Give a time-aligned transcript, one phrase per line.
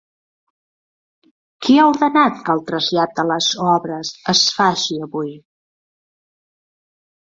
[1.67, 5.35] Qui ha ordenat que el trasllat de les obres es faci avui?